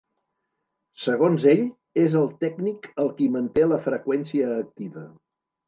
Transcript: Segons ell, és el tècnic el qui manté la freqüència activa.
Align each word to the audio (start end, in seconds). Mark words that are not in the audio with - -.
Segons 1.03 1.45
ell, 1.51 1.61
és 2.05 2.17
el 2.23 2.25
tècnic 2.45 2.89
el 3.05 3.13
qui 3.21 3.29
manté 3.39 3.69
la 3.75 3.81
freqüència 3.87 4.59
activa. 4.59 5.09